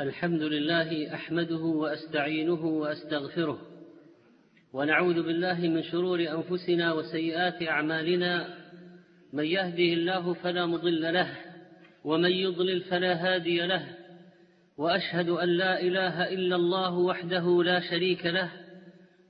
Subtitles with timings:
[0.00, 3.58] الحمد لله أحمده وأستعينه وأستغفره
[4.72, 8.48] ونعوذ بالله من شرور أنفسنا وسيئات أعمالنا
[9.32, 11.28] من يهده الله فلا مضل له
[12.04, 13.84] ومن يضلل فلا هادي له
[14.76, 18.50] وأشهد أن لا إله إلا الله وحده لا شريك له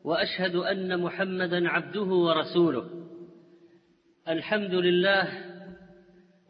[0.05, 2.85] وأشهد أن محمدا عبده ورسوله
[4.29, 5.29] الحمد لله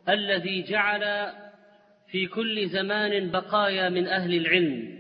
[0.09, 1.33] الذي جعل
[2.11, 4.99] في كل زمان بقايا من أهل العلم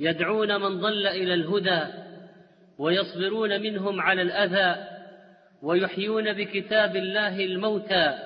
[0.00, 1.80] يدعون من ضل إلى الهدى
[2.78, 4.84] ويصبرون منهم على الأذى
[5.62, 8.18] ويحيون بكتاب الله الموتى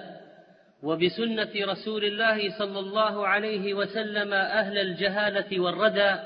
[0.82, 6.16] وبسنة رسول الله صلى الله عليه وسلم أهل الجهالة والردى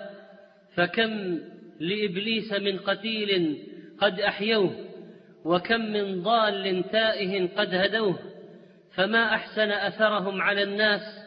[0.77, 1.39] فكم
[1.81, 3.59] لإبليس من قتيل
[3.99, 4.77] قد أحيوه
[5.45, 8.19] وكم من ضال تائه قد هدوه
[8.95, 11.22] فما أحسن أثرهم على الناس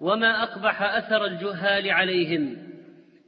[0.00, 2.56] وما أقبح أثر الجهال عليهم.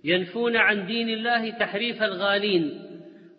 [0.04, 2.84] ينفون عن دين الله تحريف الغالين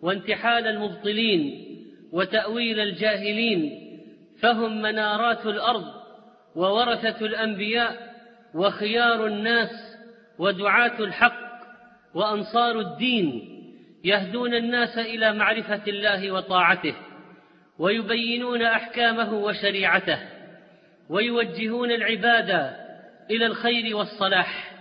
[0.02, 1.66] وانتحال المبطلين
[2.12, 3.90] وتأويل الجاهلين
[4.42, 5.86] فهم منارات الأرض
[6.56, 8.10] وورثة الأنبياء
[8.56, 9.70] وخيار الناس
[10.40, 11.50] ودعاة الحق
[12.14, 13.56] وأنصار الدين
[14.04, 16.96] يهدون الناس إلى معرفة الله وطاعته
[17.80, 20.20] ويبينون أحكامه وشريعته
[21.10, 22.76] ويوجهون العباد
[23.32, 24.72] إلى الخير والصلاح.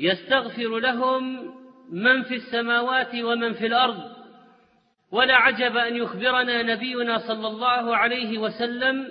[0.00, 1.54] يستغفر لهم
[1.92, 4.16] من في السماوات ومن في الأرض.
[5.12, 9.08] ولا عجب أن يخبرنا نبينا صلى الله عليه وسلم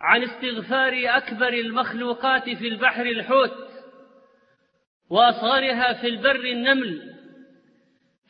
[0.00, 3.54] عن استغفار أكبر المخلوقات في البحر الحوت
[5.10, 7.14] وأصغرها في البر النمل.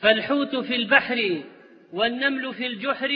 [0.01, 1.45] فالحوت في البحر
[1.93, 3.11] والنمل في الجحر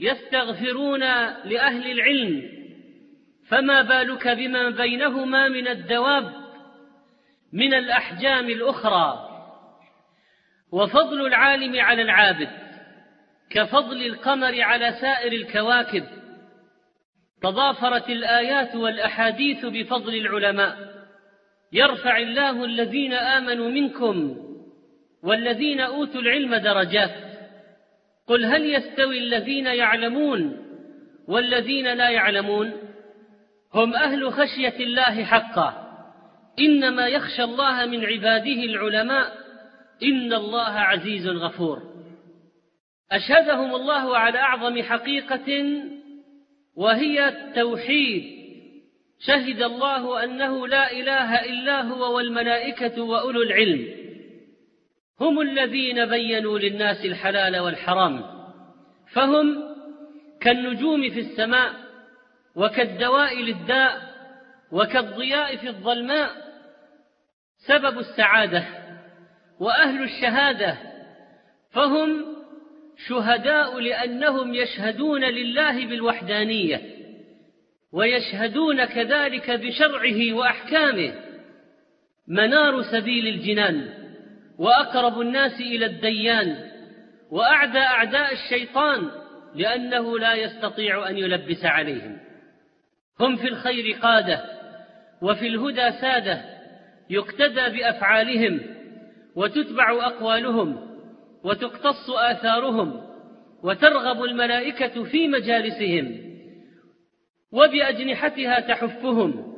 [0.00, 1.00] يستغفرون
[1.44, 2.65] لأهل العلم.
[3.48, 6.32] فما بالك بما بينهما من الدواب
[7.52, 9.28] من الأحجام الأخرى؟
[10.72, 12.48] وفضل العالم على العابد
[13.50, 16.04] كفضل القمر على سائر الكواكب
[17.42, 20.76] تضافرت الآيات والأحاديث بفضل العلماء.
[21.72, 24.36] يرفع الله الذين آمنوا منكم
[25.22, 27.14] والذين أوتوا العلم درجات.
[28.26, 30.66] قل هل يستوي الذين يعلمون
[31.28, 32.85] والذين لا يعلمون؟
[33.74, 35.86] هم أهل خشية الله حقا.
[36.58, 39.32] إنما يخشى الله من عباده العلماء.
[40.02, 41.82] إن الله عزيز غفور.
[43.12, 45.74] أشهدهم الله على أعظم حقيقة
[46.76, 48.36] وهي التوحيد.
[49.26, 53.88] شهد الله أنه لا إله إلا هو والملائكة وأولو العلم.
[55.20, 58.22] هم الذين بينوا للناس الحلال والحرام.
[59.12, 59.62] فهم
[60.40, 61.85] كالنجوم في السماء.
[62.56, 64.16] وكالدواء للداء
[64.72, 66.30] وكالضياء في الظلماء
[67.66, 68.64] سبب السعادة
[69.60, 70.76] وأهل الشهادة
[71.72, 72.36] فهم
[73.08, 76.82] شهداء لأنهم يشهدون لله بالوحدانية
[77.92, 81.14] ويشهدون كذلك بشرعه وأحكامه.
[82.28, 83.88] منار سبيل الجنان
[84.58, 86.70] وأقرب الناس إلى الديان
[87.30, 89.10] وأعدى أعداء الشيطان
[89.54, 92.25] لأنه لا يستطيع أن يلبس عليهم.
[93.20, 94.44] هم في الخير قادة
[95.22, 96.44] وفي الهدى سادة
[97.10, 98.60] يقتدى بأفعالهم
[99.36, 100.98] وتتبع أقوالهم
[101.44, 103.06] وتقتص آثارهم
[103.62, 106.26] وترغب الملائكة في مجالسهم
[107.52, 109.56] وبأجنحتها تحفهم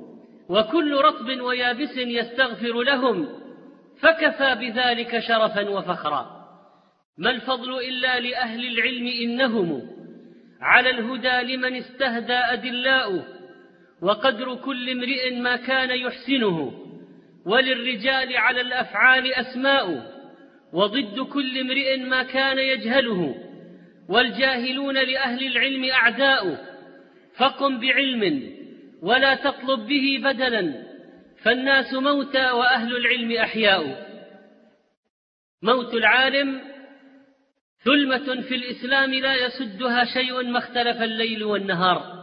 [0.48, 3.28] وكل رطب ويابس يستغفر لهم
[4.00, 6.38] فكفى بذلك شرفا وفخرا
[7.18, 9.90] ما الفضل إلا لأهل العلم إنهم
[10.60, 13.37] على الهدى لمن استهدى أدلاؤه
[14.02, 16.72] وقدر كل امرئ ما كان يحسنه
[17.46, 20.18] وللرجال على الأفعال أسماء
[20.72, 23.34] وضد كل امرئ ما كان يجهله
[24.08, 26.68] والجاهلون لأهل العلم أعداء
[27.36, 28.52] فقم بعلم
[29.02, 30.88] ولا تطلب به بدلا
[31.42, 34.08] فالناس موتى وأهل العلم أحياء.
[35.62, 36.60] موت العالم
[37.84, 42.17] ثلمة في الإسلام لا يسدها شيء ما اختلف الليل والنهار.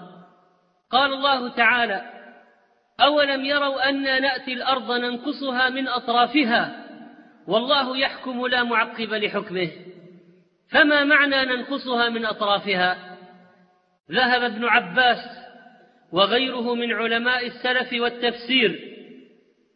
[0.95, 2.01] قال الله تعالى
[2.99, 6.85] أولم يروا أنا نأتي الأرض ننقصها من أطرافها
[7.47, 9.71] والله يحكم لا معقب لحكمه
[10.71, 13.17] فما معنى ننقصها من أطرافها؟
[14.11, 15.17] ذهب ابن عباس
[16.11, 18.79] وغيره من علماء السلف والتفسير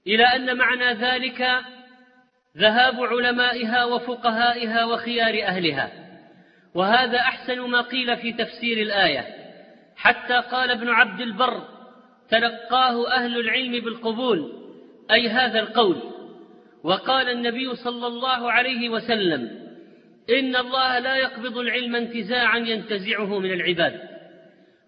[0.08, 1.48] إلى أن معنى ذلك
[2.58, 5.92] ذهاب علمائها وفقهائها وخيار أهلها
[6.76, 9.39] وهذا أحسن ما قيل في تفسير الآية.
[10.00, 11.64] حتى قال ابن عبد البر
[12.30, 14.52] تلقاه أهل العلم بالقبول
[15.12, 15.98] أي هذا القول.
[16.84, 19.70] وقال النبي صلى الله عليه وسلم
[20.40, 24.00] إن الله لا يقبض العلم انتزاعا ينتزعه من العباد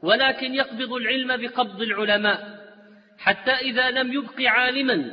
[0.03, 2.61] ولكن يقبض العلم بقبض العلماء.
[3.17, 5.11] حتى إذا لم يبق عالما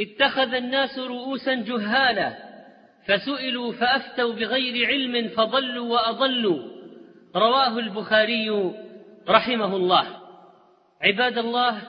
[0.00, 2.36] اتخذ الناس رؤوسا جهالا
[3.06, 6.62] فسئلوا فأفتوا بغير علم فضلوا وأضلوا.
[7.36, 8.50] رواه البخاري
[9.28, 10.06] رحمه الله
[11.02, 11.82] عباد الله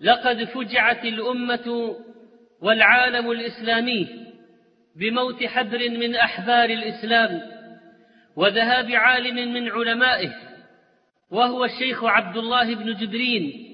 [0.00, 1.96] لقد فجعت الأمة
[2.62, 4.08] والعالم الإسلامي
[4.96, 7.42] بموت حبر من أحبار الإسلام
[8.36, 10.32] وذهاب عالم من علمائه
[11.30, 13.64] وهو الشيخ عبد الله بن جبرين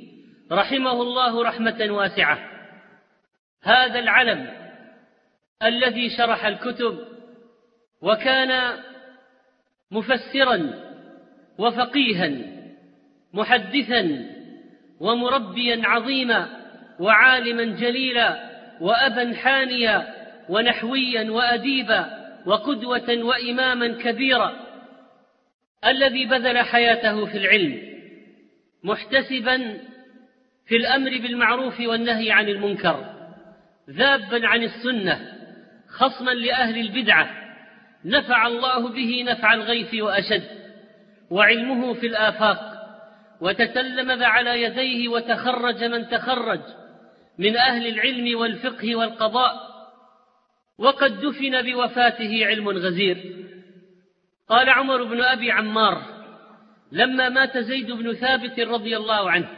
[0.53, 2.39] رحمه الله رحمة واسعة.
[3.63, 4.51] هذا العلم
[5.63, 6.99] الذي شرح الكتب
[8.03, 8.79] وكان
[9.91, 10.71] مفسرا
[11.59, 12.54] وفقيها
[13.35, 14.27] محدثا
[15.01, 16.49] ومربيا عظيما
[17.01, 18.51] وعالما جليلا
[18.81, 20.15] وابا حانيا
[20.49, 24.53] ونحويا واديبا وقدوه واماما كبيرا
[25.87, 27.83] الذي بذل حياته في العلم
[28.85, 29.79] محتسبا
[30.67, 33.15] في الأمر بالمعروف والنهي عن المنكر
[33.91, 35.21] ذابا عن السنة
[35.89, 37.31] خصما لأهل البدعة
[38.05, 40.45] نفع الله به نفع الغيث وأشد
[41.31, 42.74] وعلمه في الآفاق
[43.41, 46.61] وتتلمذ على يديه وتخرج من تخرج
[47.39, 49.53] من أهل العلم والفقه والقضاء
[50.79, 53.45] وقد دفن بوفاته علم غزير.
[54.49, 56.03] قال عمر بن أبي عمار
[56.93, 59.49] لما مات زيد بن ثابت رضي الله عنه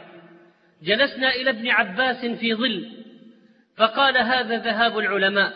[0.83, 2.89] جلسنا إلى ابن عباس في ظل
[3.77, 5.53] فقال هذا ذهاب العلماء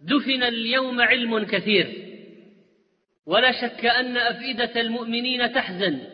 [0.00, 1.92] دفن اليوم علم كثير.
[3.26, 6.13] ولا شك أن أفئدة المؤمنين تحزن.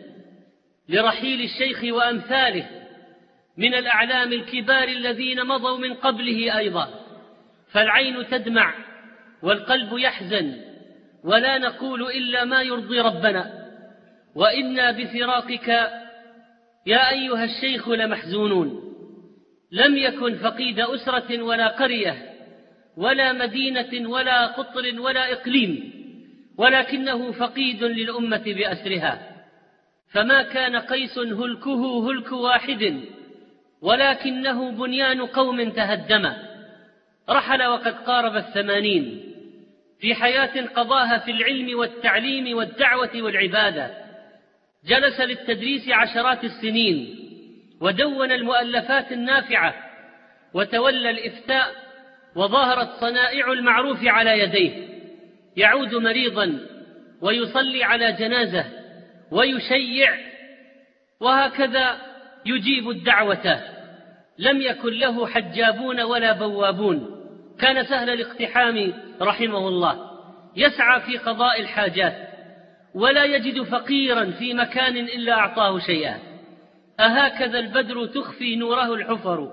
[0.89, 2.65] لرحيل الشيخ وأمثاله
[3.57, 6.89] من الأعلام الكبار الذين مضوا من قبله أيضا.
[7.71, 8.73] فالعين تدمع
[9.43, 10.55] والقلب يحزن
[11.23, 13.67] ولا نقول إلا ما يرضي ربنا.
[14.35, 15.67] وإنا بفراقك
[16.85, 18.93] يا أيها الشيخ لمحزونون.
[19.71, 22.31] لم يكن فقيد أسرة ولا قرية
[22.97, 25.93] ولا مدينة ولا قطر ولا إقليم
[26.57, 29.30] ولكنه فقيد للأمة بأسرها.
[30.13, 33.01] فما كان قيس هلكه هلك واحد
[33.81, 36.33] ولكنه بنيان قوم تهدم.
[37.29, 39.33] رحل وقد قارب الثمانين.
[39.99, 43.91] في حياة قضاها في العلم والتعليم والدعوة والعبادة.
[44.85, 47.15] جلس للتدريس عشرات السنين
[47.81, 49.75] ودون المؤلفات النافعة
[50.53, 51.67] وتولى الإفتاء
[52.35, 54.87] وظهرت صنائع المعروف على يديه.
[55.57, 56.59] يعود مريضا
[57.21, 58.80] ويصلي على جنازة.
[59.31, 60.17] ويشيع
[61.19, 61.97] وهكذا
[62.45, 63.61] يجيب الدعوة.
[64.39, 67.17] لم يكن له حجابون ولا بوابون.
[67.59, 70.11] كان سهل الاقتحام رحمه الله.
[70.55, 72.13] يسعى في قضاء الحاجات
[72.95, 76.19] ولا يجد فقيرا في مكان إلا أعطاه شيئا.
[76.99, 79.51] أهكذا البدر تخفي نوره الحفر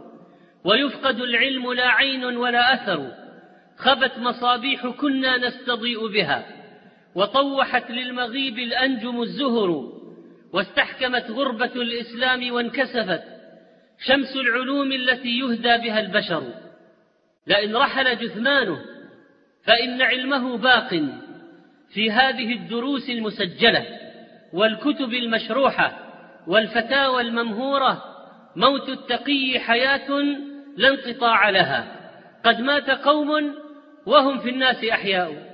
[0.65, 3.11] ويفقد العلم لا عين ولا أثر.
[3.77, 6.58] خبت مصابيح كنا نستضيء بها.
[7.15, 9.93] وطوحت للمغيب الأنجم الزهر
[10.53, 13.23] واستحكمت غربة الإسلام وانكسفت
[13.99, 16.43] شمس العلوم التي يهدى بها البشر.
[17.47, 18.79] لئن رحل جثمانه
[19.65, 20.89] فإن علمه باق
[21.95, 23.87] في هذه الدروس المسجلة
[24.53, 25.99] والكتب المشروحة
[26.47, 28.05] والفتاوى الممهورة.
[28.57, 30.11] موت التقي حياة
[30.77, 31.95] لا انقطاع لها.
[32.45, 33.55] قد مات قوم
[34.07, 35.48] وهم في الناس أحياء.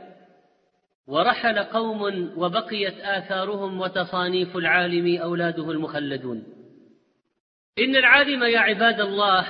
[1.06, 6.44] ورحل قوم وبقيت آثارهم وتصانيف العالم أولاده المخلدون.
[7.78, 9.46] إن العالم يا عباد الله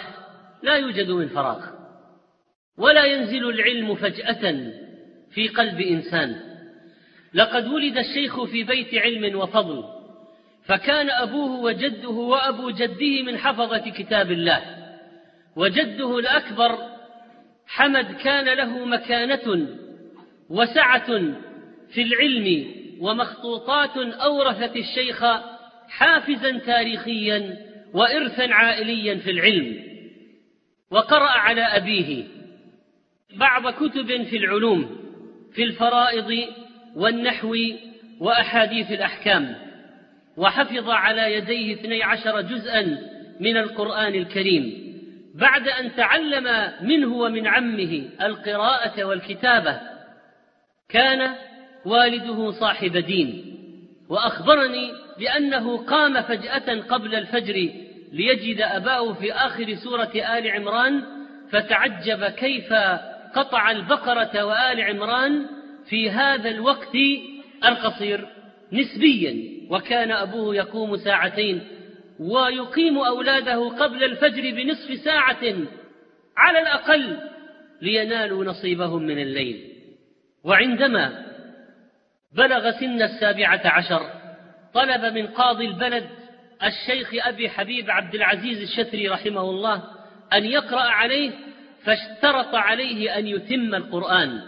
[0.63, 1.67] لا يوجد من فراغ
[2.79, 4.71] ولا ينزل العلم فجأة
[5.31, 6.55] في قلب إنسان.
[7.35, 9.85] لقد ولد الشيخ في بيت علم وفضل
[10.65, 14.63] فكان أبوه وجده وأبو جده من حفظة كتاب الله
[15.57, 16.79] وجده الأكبر
[17.67, 19.69] حمد كان له مكانة
[20.51, 21.07] وسعة
[21.95, 22.67] في العلم
[23.01, 25.25] ومخطوطات أورثت الشيخ
[25.89, 27.57] حافزا تاريخيا
[27.95, 29.85] وإرثا عائليا في العلم.
[30.91, 32.25] وقرأ على أبيه
[33.37, 34.97] بعض كتب في العلوم
[35.55, 36.49] في الفرائض
[36.97, 37.57] والنحو
[38.21, 39.57] وأحاديث الأحكام.
[40.37, 42.99] وحفظ على يديه اثني عشر جزءا
[43.41, 44.85] من القرآن الكريم.
[45.35, 49.94] بعد أن تعلم منه ومن عمه القراءة والكتابة
[50.88, 51.35] كان
[51.85, 53.55] والده صاحب دين
[54.09, 57.71] وأخبرني بأنه قام فجأة قبل الفجر
[58.12, 61.03] ليجد أباه في آخر سورة آل عمران
[61.50, 62.73] فتعجب كيف
[63.35, 65.47] قطع البقرة وآل عمران
[65.88, 66.97] في هذا الوقت
[67.64, 68.29] القصير
[68.73, 69.37] نسبيا
[69.71, 71.61] وكان أبوه يقوم ساعتين
[72.21, 75.43] ويقيم أولاده قبل الفجر بنصف ساعة
[76.37, 77.17] على الأقل
[77.83, 79.74] لينالوا نصيبهم من الليل.
[80.45, 81.25] وعندما
[82.33, 84.11] بلغ سن السابعة عشر
[84.75, 86.09] طلب من قاضي البلد
[86.63, 89.83] الشيخ أبي حبيب عبد العزيز الشتري رحمه الله
[90.33, 91.31] أن يقرأ عليه
[91.85, 94.41] فاشترط عليه أن يتم القرآن.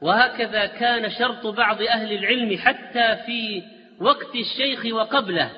[0.00, 3.62] وهكذا كان شرط بعض أهل العلم حتى في
[4.00, 5.50] وقت الشيخ وقبله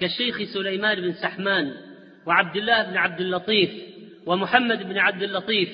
[0.00, 1.74] كالشيخ سليمان بن سحمان
[2.26, 3.70] وعبد الله بن عبد اللطيف
[4.26, 5.68] ومحمد بن عبد اللطيف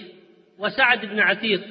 [0.59, 1.63] وسعد بن عتيق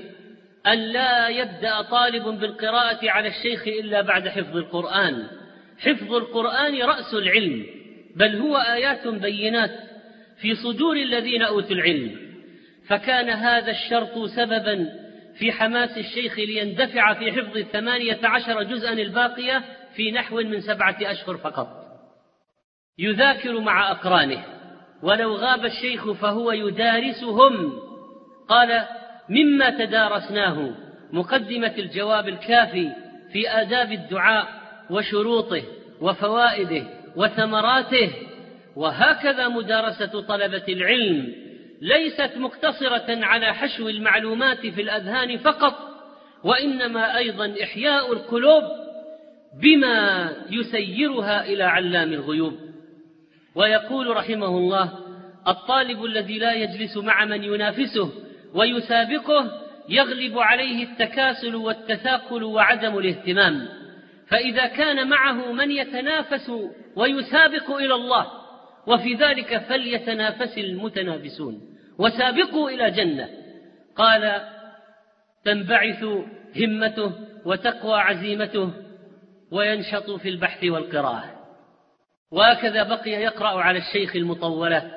[0.68, 5.28] أن لا يبدأ طالب بالقراءة على الشيخ إلا بعد حفظ القرآن.
[5.80, 7.66] حفظ القرآن رأس العلم
[8.16, 9.72] بل هو آيات بينات
[10.42, 12.16] في صدور الذين أوتوا العلم.
[12.88, 14.90] فكان هذا الشرط سببا
[15.40, 19.64] في حماس الشيخ ليندفع في حفظ الثمانية عشر جزءا الباقية
[19.96, 21.68] في نحو من سبعة أشهر فقط.
[23.00, 24.44] يذاكر مع أقرانه.
[25.04, 27.74] ولو غاب الشيخ فهو يدارسهم.
[28.50, 28.88] قال
[29.30, 30.72] مما تدارسناه
[31.12, 32.92] مقدمة الجواب الكافي
[33.34, 34.48] في آداب الدعاء
[34.90, 35.64] وشروطه
[36.02, 36.84] وفوائده
[37.16, 38.12] وثمراته.
[38.76, 41.34] وهكذا مدارسة طلبة العلم
[41.82, 45.74] ليست مقتصرة على حشو المعلومات في الأذهان فقط
[46.44, 48.64] وإنما أيضا إحياء القلوب
[49.62, 52.54] بما يسيرها إلى علام الغيوب.
[53.56, 54.92] ويقول رحمه الله
[55.48, 59.52] الطالب الذي لا يجلس مع من ينافسه ويسابقه
[59.90, 63.68] يغلب عليه التكاسل والتثاقل وعدم الاهتمام.
[64.28, 66.52] فإذا كان معه من يتنافس
[66.96, 68.28] ويسابق إلى الله
[68.88, 71.62] وفي ذلك فليتنافس المتنافسون.
[72.00, 73.30] وسابقوا إلى جنة.
[73.96, 74.42] قال
[75.46, 76.04] تنبعث
[76.56, 77.12] همته
[77.46, 78.72] وتقوى عزيمته
[79.52, 81.38] وينشط في البحث والقراءة.
[82.32, 84.92] وهكذا بقي يقرأ على الشيخ المطولات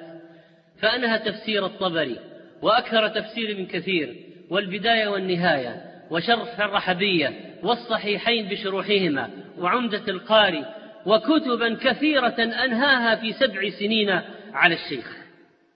[0.80, 2.29] فأنهى تفسير الطبري.
[2.62, 4.16] وأكثر تفسير من كثير
[4.50, 10.64] والبداية والنهاية وشرح الرحبية والصحيحين بشروحهما وعمدة القاري
[11.06, 14.20] وكتبا كثيرة أنهاها في سبع سنين
[14.52, 15.16] على الشيخ.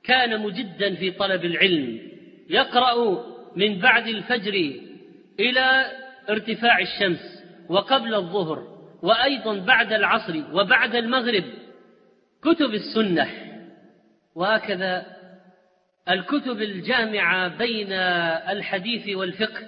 [0.04, 1.98] كان مجدا في طلب العلم.
[2.50, 3.24] يقرأ
[3.56, 4.72] من بعد الفجر
[5.40, 5.86] إلى
[6.30, 11.44] ارتفاع الشمس وقبل الظهر وأيضا بعد العصر وبعد المغرب.
[12.42, 13.28] كتب السنة.
[14.34, 15.13] وهكذا
[16.10, 19.62] الكتب الجامعة بين الحديث والفقه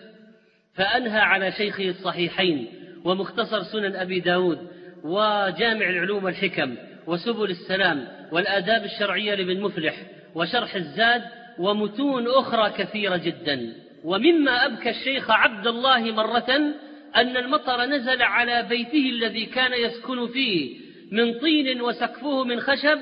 [0.74, 2.66] فأنهى على شيخه الصحيحين
[3.04, 4.58] ومختصر سنن أبي داود
[5.04, 6.76] وجامع العلوم والحكم
[7.06, 9.94] وسبل السلام والآداب الشرعية لابن مفلح
[10.34, 11.22] وشرح الزاد
[11.58, 13.72] ومتون أخرى كثيرة جدا.
[14.04, 16.74] ومما أبكى الشيخ عبد الله مرة
[17.16, 20.76] أن المطر نزل على بيته الذي كان يسكن فيه
[21.12, 22.98] من طين وسقفه من خشب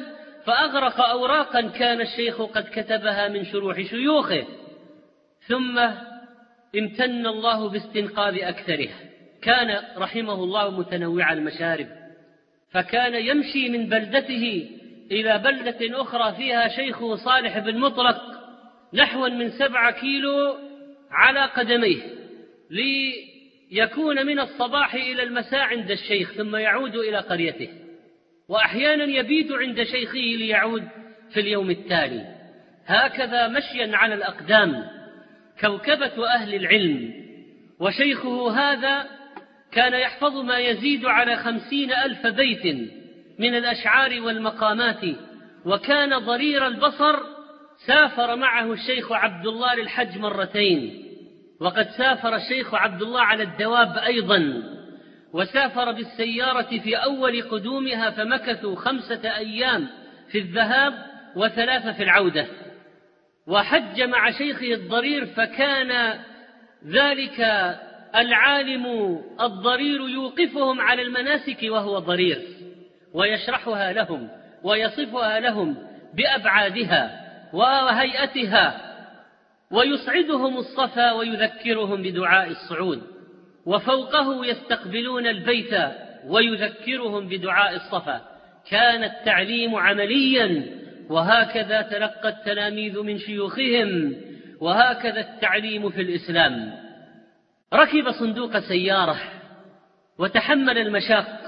[0.47, 4.45] فأغرق أوراقا كان الشيخ قد كتبها من شروح شيوخه.
[5.49, 5.79] ثم
[6.79, 8.99] امتن الله باستنقاذ أكثرها.
[9.43, 11.87] كان رحمه الله متنوع المشارب.
[12.71, 14.71] فكان يمشي من بلدته
[15.11, 18.23] إلى بلدة أخرى فيها شيخه صالح بن مطلق
[18.95, 20.57] نحو من سبعة كيلو
[21.11, 22.03] على قدميه.
[22.71, 27.84] ليكون من الصباح إلى المساء عند الشيخ ثم يعود إلى قريته.
[28.49, 30.89] وأحيانا يبيت عند شيخه ليعود
[31.31, 32.35] في اليوم التالي.
[32.87, 34.85] هكذا مشيا على الأقدام.
[35.61, 37.13] كوكبة أهل العلم.
[37.81, 39.07] وشيخه هذا
[39.73, 42.65] كان يحفظ ما يزيد على خمسين ألف بيت
[43.39, 45.01] من الأشعار والمقامات.
[45.65, 47.17] وكان ضرير البصر
[47.87, 51.05] سافر معه الشيخ عبد الله للحج مرتين.
[51.61, 54.63] وقد سافر الشيخ عبد الله على الدواب أيضا.
[55.35, 59.88] وسافر بالسيارة في أول قدومها فمكثوا خمسة أيام
[60.31, 60.95] في الذهاب
[61.37, 62.47] وثلاثة في العودة.
[63.47, 66.21] وحج مع شيخه الضرير فكان
[66.87, 67.41] ذلك
[68.14, 68.87] العالم
[69.41, 72.43] الضرير يوقفهم على المناسك وهو ضرير
[73.14, 74.29] ويشرحها لهم
[74.62, 75.76] ويصفها لهم
[76.14, 77.21] بأبعادها
[77.53, 78.81] وهيئتها
[79.71, 83.13] ويصعدهم الصفا ويذكرهم بدعاء الصعود.
[83.66, 85.75] وفوقه يستقبلون البيت
[86.26, 88.21] ويذكرهم بدعاء الصفا.
[88.71, 90.66] كان التعليم عمليا
[91.09, 94.16] وهكذا تلقى التلاميذ من شيوخهم
[94.61, 96.73] وهكذا التعليم في الإسلام.
[97.75, 99.16] ركب صندوق سيارة
[100.18, 101.40] وتحمل المشاق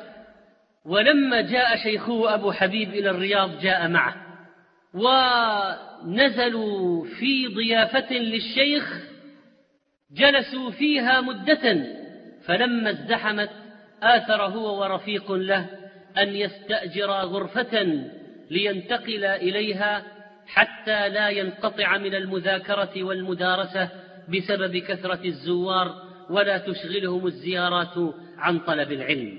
[0.84, 4.14] ولما جاء شيخه أبو حبيب إلى الرياض جاء معه.
[6.04, 9.00] ونزلوا في ضيافة للشيخ
[10.12, 11.96] جلسوا فيها مدة.
[12.46, 13.50] فلما ازدحمت
[14.02, 15.66] آثر هو ورفيق له
[16.18, 18.04] أن يستأجر غرفة
[18.50, 20.02] لينتقل إليها
[20.46, 23.88] حتى لا ينقطع من المذاكرة والمدارسة
[24.28, 25.94] بسبب كثرة الزوار
[26.30, 29.38] ولا تشغلهم الزيارات عن طلب العلم.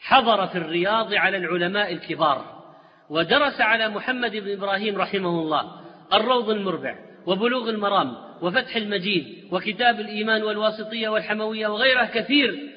[0.00, 2.64] حضر في الرياض على العلماء الكبار
[3.10, 5.80] ودرس على محمد بن إبراهيم رحمه الله
[6.12, 7.13] الروض المربع.
[7.26, 12.70] وبلوغ المرام وفتح المجيد وكتاب الإيمان والواسطية والحموية وغيره كثير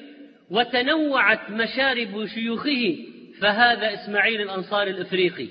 [0.50, 2.96] وتنوعت مشارب شيوخه
[3.40, 5.48] فهذا إسماعيل الأنصاري الإفريقي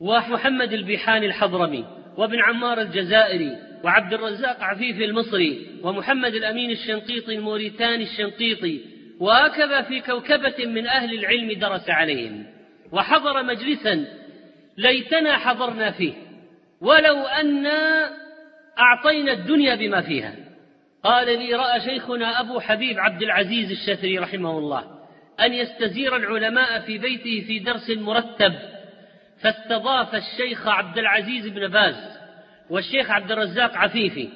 [0.00, 1.84] ومحمد البيحاني الحضرمي
[2.16, 8.80] وابن عمار الجزائري وعبد الرزاق عفيفي المصري ومحمد الأمين الشنقيطي الموريتاني الشنقيطي
[9.20, 12.46] وهكذا في كوكبة من أهل العلم درس عليهم.
[12.92, 14.04] وحضر مجلسا
[14.78, 16.12] ليتنا حضرنا فيه.
[16.80, 18.10] ولو أنا
[18.78, 20.34] أعطينا الدنيا بما فيها.
[21.04, 24.84] قال لي رأى شيخنا أبو حبيب عبد العزيز الشثري رحمه الله
[25.40, 28.54] أن يستزير العلماء في بيته في درس مرتب
[29.40, 31.94] فاستضاف الشيخ عبد العزيز بن باز
[32.70, 34.28] والشيخ عبد الرزاق عفيفي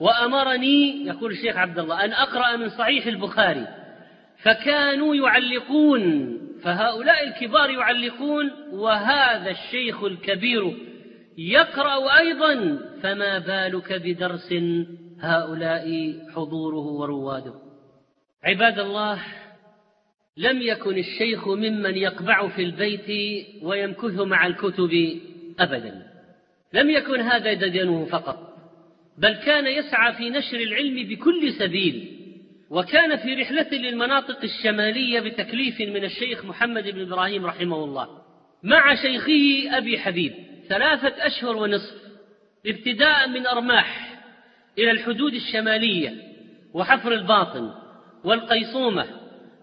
[0.00, 3.66] وأمرني يقول الشيخ عبد الله أن أقرأ من صحيح البخاري
[4.42, 10.76] فكانوا يعلقون فهؤلاء الكبار يعلقون وهذا الشيخ الكبير
[11.40, 14.54] يقرأ أيضا فما بالك بدرس
[15.20, 17.54] هؤلاء حضوره ورواده
[18.44, 19.22] عباد الله
[20.36, 25.20] لم يكن الشيخ ممن يقبع في البيت ويمكث مع الكتب
[25.58, 26.06] أبدا.
[26.72, 28.56] لم يكن هذا ديدنه فقط
[29.18, 32.16] بل كان يسعى في نشر العلم بكل سبيل
[32.70, 38.08] وكان في رحلة للمناطق الشمالية بتكليف من الشيخ محمد بن إبراهيم رحمه الله
[38.62, 40.49] مع شيخه أبي حبيب.
[40.70, 41.94] ثلاثة أشهر ونصف
[42.66, 44.18] ابتداء من أرماح
[44.78, 46.14] إلى الحدود الشمالية
[46.74, 47.70] وحفر الباطن
[48.24, 49.06] والقيصومة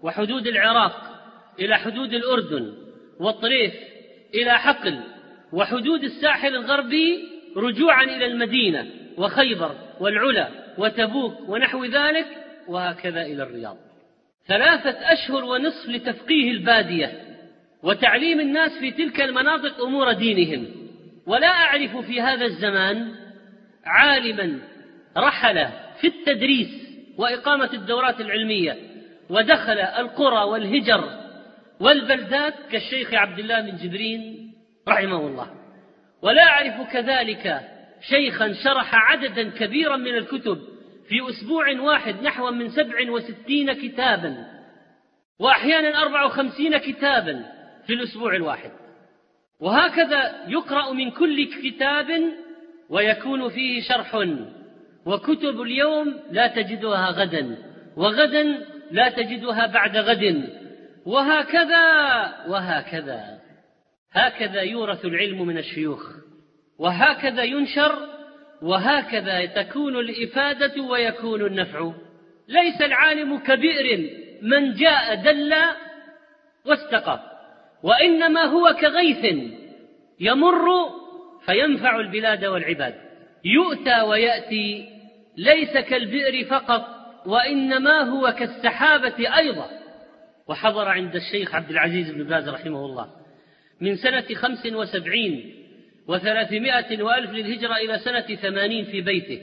[0.03, 1.21] وحدود العراق
[1.59, 2.73] إلى حدود الأردن
[3.19, 3.73] والطريف
[4.33, 4.99] إلى حقل
[5.53, 7.23] وحدود الساحل الغربي
[7.57, 12.27] رجوعا إلى المدينة وخيبر والعلا وتبوك ونحو ذلك
[12.67, 13.77] وهكذا إلى الرياض.
[14.47, 17.37] ثلاثة أشهر ونصف لتفقيه البادية
[17.83, 20.86] وتعليم الناس في تلك المناطق أمور دينهم.
[21.27, 23.15] ولا أعرف في هذا الزمان
[23.85, 24.59] عالما
[25.17, 25.67] رحل
[26.01, 26.69] في التدريس
[27.17, 28.77] وإقامة الدورات العلمية
[29.29, 31.09] ودخل القرى والهجر
[31.79, 34.53] والبلدات كالشيخ عبد الله بن جبرين
[34.87, 35.51] رحمه الله.
[36.21, 37.61] ولا أعرف كذلك
[38.09, 40.57] شيخا شرح عددا كبيرا من الكتب
[41.09, 44.45] في أسبوع واحد نحو من سبع وستين كتابا
[45.39, 47.45] وأحيانا أربع وخمسين كتابا
[47.87, 48.71] في الأسبوع الواحد.
[49.59, 52.07] وهكذا يقرأ من كل كتاب
[52.89, 54.27] ويكون فيه شرح.
[55.05, 57.57] وكتب اليوم لا تجدها غدا
[57.97, 60.49] وغدا لا تجدها بعد غد.
[61.05, 61.85] وهكذا
[62.47, 63.39] وهكذا.
[64.11, 66.11] هكذا يورث العلم من الشيوخ.
[66.79, 68.07] وهكذا ينشر
[68.61, 71.91] وهكذا تكون الإفادة ويكون النفع.
[72.47, 74.09] ليس العالم كبئر
[74.41, 75.55] من جاء دل
[76.65, 77.36] واستقى.
[77.87, 79.25] وإنما هو كغيث
[80.19, 80.65] يمر
[81.45, 82.95] فينفع البلاد والعباد.
[83.45, 84.89] يؤتى ويأتي
[85.37, 86.85] ليس كالبئر فقط
[87.25, 89.69] وإنما هو كالسحابة أيضا.
[90.47, 93.09] وحضر عند الشيخ عبد العزيز بن باز رحمه الله
[93.81, 95.53] من سنة خمس وسبعين
[96.07, 99.41] وثلاثمائة وألف للهجرة إلى سنة ثمانين في بيته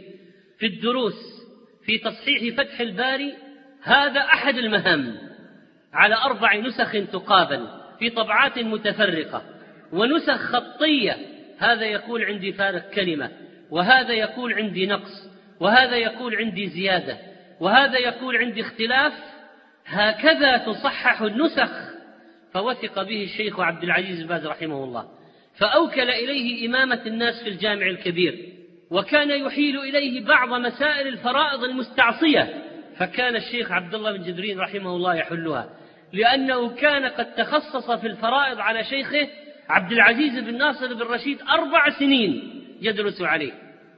[0.59, 1.45] في الدروس
[1.87, 3.35] في تصحيح فتح الباري.
[3.83, 5.17] هذا أحد المهام
[5.93, 7.84] على أربع نسخ تقابل.
[8.05, 9.43] في طبعات متفرقة.
[9.93, 11.17] ونسخ خطية.
[11.59, 13.31] هذا يقول عندي فارق كلمة.
[13.71, 15.29] وهذا يقول عندي نقص.
[15.61, 17.19] وهذا يقول عندي زيادة.
[17.61, 19.13] وهذا يقول عندي اختلاف.
[19.87, 21.71] هكذا تصحح النسخ.
[22.53, 25.09] فوثق به الشيخ عبد العزيز باز رحمه الله.
[25.59, 28.49] فأوكل إليه إمامة الناس في الجامع الكبير.
[28.91, 32.65] وكان يحيل إليه بعض مسائل الفرائض المستعصية.
[32.97, 35.84] فكان الشيخ عبد الله بن جبرين رحمه الله يحلها.
[36.13, 39.29] لأنه كان قد تخصص في الفرائض على شيخه
[39.69, 43.53] عبد العزيز بن ناصر بن رشيد أربع سنين يدرس عليه.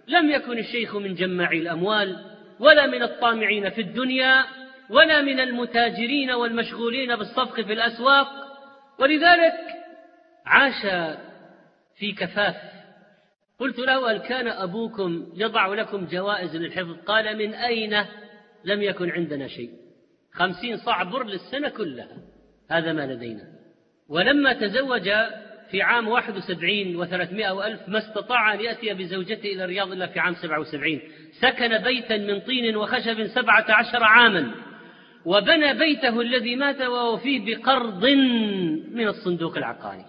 [0.09, 2.25] لم يكن الشيخ من جماعي الأموال
[2.61, 4.45] ولا من الطامعين في الدنيا
[4.91, 8.29] ولا من المتاجرين والمشغولين بالصفق في الأسواق.
[8.99, 9.55] ولذلك
[10.47, 11.11] عاش
[11.99, 12.57] في كفاف.
[13.59, 18.05] قلت له هل كان أبوكم يضع لكم جوائز للحفظ؟ قال من أين؟
[18.65, 19.86] لم يكن عندنا شيء.
[20.37, 22.17] خمسين صاع بر للسنة كلها.
[22.71, 23.43] هذا ما لدينا.
[24.09, 25.11] ولما تزوج
[25.71, 30.35] في عام 71 و300 وألف ما استطاع أن يأتي بزوجته إلى الرياض إلا في عام
[30.35, 31.01] 77
[31.41, 34.55] سكن بيتا من طين وخشب سبعة عشر عاما.
[35.25, 38.05] وبنى بيته الذي مات وهو فيه بقرض
[38.93, 40.05] من الصندوق العقاري.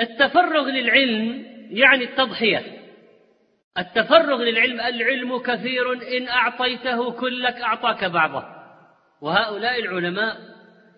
[0.00, 2.62] التفرغ للعلم يعني التضحية.
[3.78, 8.59] التفرغ للعلم العلم كثير إن أعطيته كلك أعطاك بعضه.
[9.22, 10.36] وهؤلاء العلماء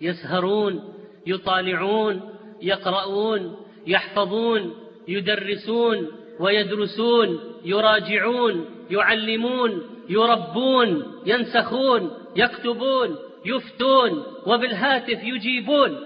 [0.00, 0.94] يسهرون
[1.26, 2.20] يطالعون
[2.62, 3.56] يقرؤون
[3.87, 4.74] يحفظون
[5.08, 6.08] يدرسون
[6.40, 15.98] ويدرسون يراجعون يعلمون يربون ينسخون يكتبون يفتون وبالهاتف يجيبون.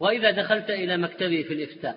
[0.00, 1.96] وإذا دخلت إلى مكتبه في الإفتاء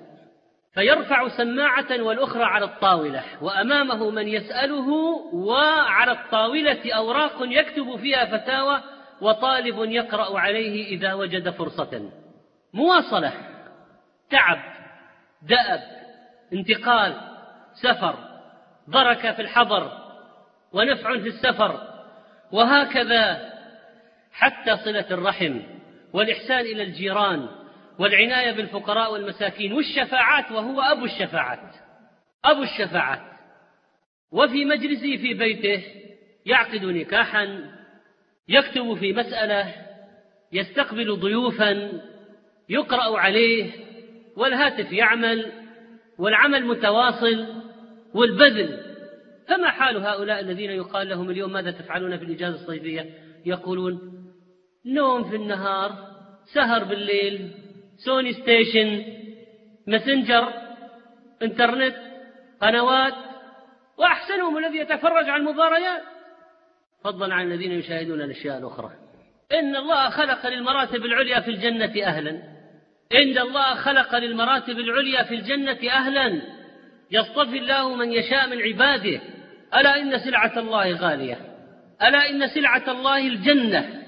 [0.74, 4.90] فيرفع سماعة والأخرى على الطاولة وأمامه من يسأله
[5.34, 8.82] وعلى الطاولة أوراق يكتب فيها فتاوى؟
[9.22, 12.12] وطالب يقرأ عليه إذا وجد فرصة.
[12.74, 13.34] مواصلة.
[14.30, 14.60] تعب
[15.42, 15.82] دأب
[16.54, 17.16] انتقال
[17.74, 18.16] سفر
[18.88, 19.92] بركة في الحضر
[20.74, 21.88] ونفع في السفر
[22.52, 23.52] وهكذا
[24.32, 25.60] حتى صلة الرحم
[26.14, 27.50] والإحسان إلى الجيران
[28.00, 31.76] والعناية بالفقراء والمساكين والشفاعات وهو أبو الشفاعات.
[32.46, 33.22] أبو الشفاعات.
[34.32, 35.84] وفي مجلسه في بيته
[36.46, 37.72] يعقد نكاحا
[38.48, 39.74] يكتب في مسألة
[40.54, 42.02] يستقبل ضيوفا
[42.70, 43.72] يقرأ عليه
[44.38, 45.52] والهاتف يعمل
[46.18, 47.46] والعمل متواصل
[48.14, 48.80] والبذل.
[49.48, 53.10] فما حال هؤلاء الذين يقال لهم اليوم ماذا تفعلون في الإجازة الصيفية؟
[53.46, 54.00] يقولون
[54.86, 55.92] نوم في النهار
[56.54, 57.52] سهر بالليل
[57.98, 59.04] سوني ستيشن
[59.88, 60.54] مسنجر
[61.42, 61.96] إنترنت
[62.62, 63.14] قنوات
[63.98, 66.02] وأحسنهم الذي يتفرج على المباريات.
[67.04, 68.92] فضلا عن الذين يشاهدون الأشياء الأخرى.
[69.60, 72.30] إن الله خلق للمراتب العليا في الجنة أهلا.
[73.14, 76.42] إن الله خلق للمراتب العليا في الجنة أهلا.
[77.12, 79.22] يصطفي الله من يشاء من عباده.
[79.76, 81.38] ألا إن سلعة الله غالية.
[82.04, 84.04] ألا إن سلعة الله الجنة.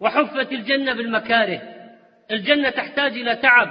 [0.00, 1.62] وحفت الجنة بالمكاره.
[2.30, 3.68] الجنة تحتاج إلى تعب.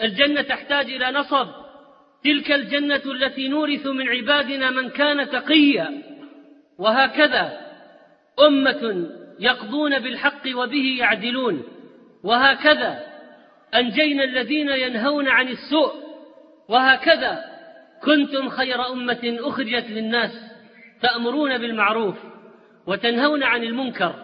[0.00, 1.48] الجنة تحتاج إلى نصب.
[2.24, 6.13] تلك الجنة التي نورث من عبادنا من كان تقيا.
[6.78, 7.60] وهكذا
[8.46, 9.10] أمة
[9.40, 11.62] يقضون بالحق وبه يعدلون.
[12.24, 13.06] وهكذا
[13.74, 15.92] أنجينا الذين ينهون عن السوء.
[16.68, 17.44] وهكذا
[18.02, 20.30] كنتم خير أمة أخرجت للناس
[21.02, 22.16] تأمرون بالمعروف
[22.86, 24.14] وتنهون عن المنكر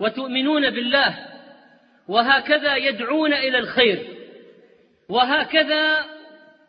[0.00, 1.18] وتؤمنون بالله.
[2.08, 4.06] وهكذا يدعون إلى الخير.
[5.08, 6.13] وهكذا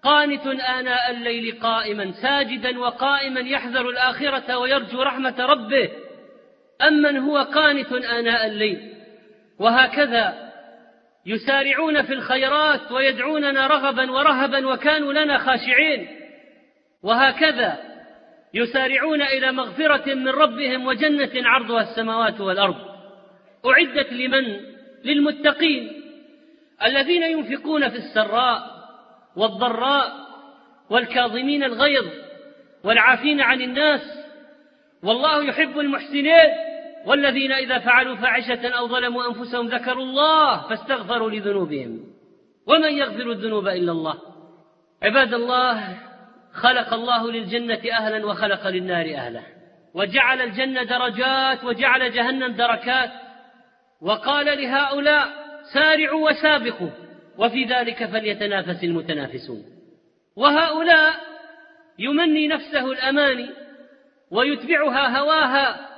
[0.05, 5.89] قانت آناء الليل قائما ساجدا وقائما يحذر الآخرة ويرجو رحمة ربه.
[6.87, 8.93] أمن هو قانت آناء الليل.
[9.59, 10.51] وهكذا
[11.25, 16.07] يسارعون في الخيرات ويدعوننا رغبا ورهبا وكانوا لنا خاشعين.
[17.03, 17.77] وهكذا
[18.53, 22.77] يسارعون إلى مغفرة من ربهم وجنة عرضها السماوات والأرض.
[23.65, 24.59] أعدت لمن؟
[25.03, 26.01] للمتقين.
[26.85, 28.74] الذين ينفقون في السراء.
[29.38, 30.12] والضراء
[30.89, 32.06] والكاظمين الغيظ
[32.84, 34.02] والعافين عن الناس
[35.04, 36.50] والله يحب المحسنين
[37.06, 42.00] والذين إذا فعلوا فاحشة أو ظلموا أنفسهم ذكروا الله فاستغفروا لذنوبهم.
[42.67, 44.15] ومن يغفر الذنوب إلا الله؟
[45.04, 45.98] عباد الله
[46.54, 49.41] خلق الله للجنة أهلا وخلق للنار أهلا.
[49.93, 53.12] وجعل الجنة درجات وجعل جهنم دركات.
[54.02, 55.28] وقال لهؤلاء
[55.74, 57.04] سارعوا وسابقوا.
[57.38, 59.63] وفي ذلك فليتنافس المتنافسون.
[60.36, 61.15] وهؤلاء
[62.00, 63.50] يمني نفسه الأماني
[64.32, 65.89] ويتبعها هواها.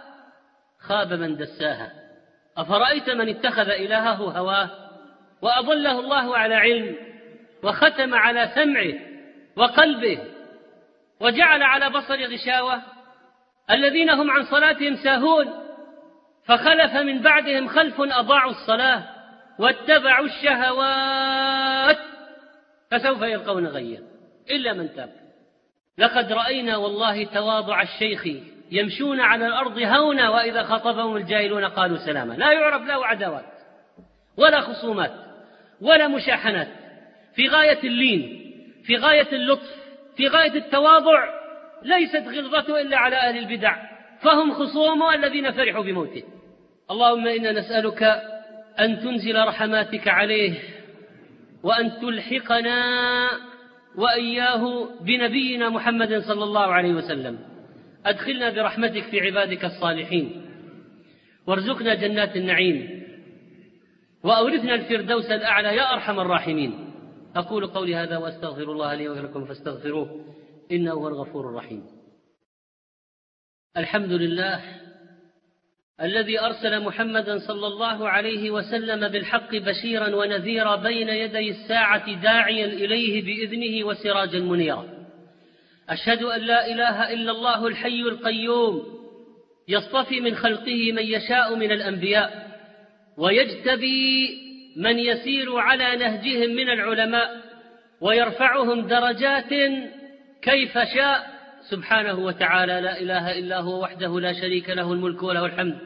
[0.79, 1.91] خاب من دساها.
[2.57, 4.69] أفرأيت من اتخذ إلهه هواه؟
[5.41, 6.95] وأضله الله على علم
[7.63, 8.93] وختم على سمعه
[9.55, 10.19] وقلبه
[11.19, 12.81] وجعل على بصر غشاوة.
[13.71, 15.53] الذين هم عن صلاتهم ساهون
[16.45, 19.16] فخلف من بعدهم خلف أضاعوا الصلاة.
[19.59, 21.97] واتبعوا الشهوات
[22.91, 24.03] فسوف يلقون غيا
[24.51, 25.09] إلا من تاب.
[25.97, 28.27] لقد رأينا والله تواضع الشيخ
[28.71, 32.33] يمشون على الأرض هونا وإذا خاطبهم الجاهلون قالوا سلاما.
[32.33, 33.45] لا يعرف له عداوات
[34.37, 35.11] ولا خصومات
[35.81, 36.67] ولا مشاحنات.
[37.35, 39.75] في غاية اللين في غاية اللطف
[40.17, 41.27] في غاية التواضع
[41.83, 43.75] ليست غلظته إلا على أهل البدع
[44.21, 46.23] فهم خصومه الذين فرحوا بموته.
[46.91, 48.21] اللهم إنا نسألك
[48.79, 50.59] أن تنزل رحماتك عليه
[51.63, 52.79] وأن تلحقنا
[53.95, 57.39] وإياه بنبينا محمد صلى الله عليه وسلم.
[58.05, 60.45] أدخلنا برحمتك في عبادك الصالحين.
[61.47, 63.03] وارزقنا جنات النعيم.
[64.23, 66.93] وأورثنا الفردوس الأعلى يا أرحم الراحمين.
[67.35, 70.25] أقول قولي هذا وأستغفر الله لي ولكم فاستغفروه
[70.71, 71.83] إنه هو الغفور الرحيم.
[73.77, 74.61] الحمد لله
[76.01, 83.21] الذي أرسل محمدا صلى الله عليه وسلم بالحق بشيرا ونذيرا بين يدي الساعة داعيا إليه
[83.21, 84.85] بإذنه وسراجا منيرا.
[85.89, 88.83] أشهد أن لا إله إلا الله الحي القيوم
[89.67, 92.47] يصطفي من خلقه من يشاء من الأنبياء
[93.17, 94.37] ويجتبي
[94.77, 97.41] من يسير على نهجهم من العلماء
[98.01, 99.49] ويرفعهم درجات
[100.41, 101.36] كيف شاء
[101.69, 105.77] سبحانه وتعالى لا إله إلا هو وحده لا شريك له الملك وله الحمد.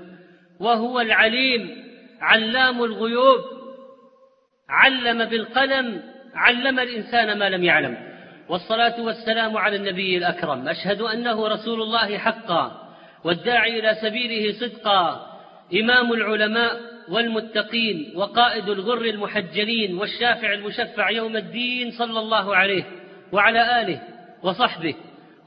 [0.60, 1.84] وهو العليم
[2.22, 3.40] علام الغيوب
[4.70, 6.02] علم بالقلم
[6.36, 7.98] علم الإنسان ما لم يعلم.
[8.50, 10.68] والصلاة والسلام على النبي الأكرم.
[10.68, 15.28] أشهد أنه رسول الله حقا والداعي إلى سبيله صدقا.
[15.74, 22.84] إمام العلماء والمتقين وقائد الغر المحجلين والشافع المشفع يوم الدين صلى الله عليه
[23.32, 24.02] وعلى آله
[24.44, 24.96] وصحبه.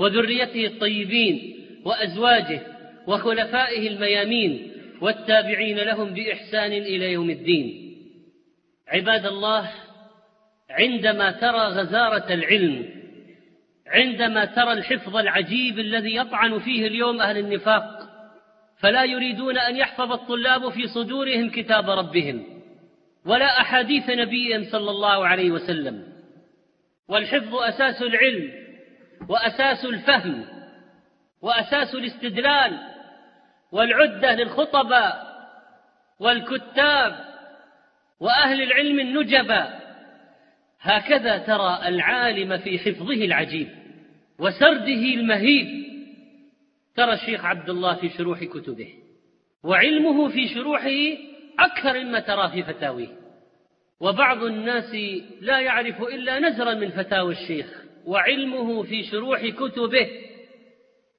[0.01, 2.61] وذريته الطيبين وأزواجه
[3.07, 7.95] وخلفائه الميامين والتابعين لهم بإحسان إلى يوم الدين.
[8.89, 9.71] عباد الله
[10.71, 12.89] عندما ترى غزارة العلم
[13.87, 17.85] عندما ترى الحفظ العجيب الذي يطعن فيه اليوم أهل النفاق
[18.79, 22.45] فلا يريدون أن يحفظ الطلاب في صدورهم كتاب ربهم
[23.27, 26.15] ولا أحاديث نبيهم صلى الله عليه وسلم.
[27.09, 28.64] والحفظ أساس العلم
[29.29, 30.45] وأساس الفهم
[31.43, 32.79] وأساس الاستدلال
[33.73, 35.35] والعدة للخطباء
[36.21, 37.25] والكتاب
[38.21, 39.81] وأهل العلم النجبا
[40.81, 43.69] هكذا ترى العالم في حفظه العجيب
[44.39, 45.85] وسرده المهيب.
[46.97, 48.95] ترى الشيخ عبد الله في شروح كتبه
[49.63, 50.91] وعلمه في شروحه
[51.59, 53.09] أكثر مما ترى في فتاويه.
[54.01, 54.95] وبعض الناس
[55.41, 57.84] لا يعرف إلا نزرا من فتاوى الشيخ.
[58.07, 60.09] وعلمه في شروح كتبه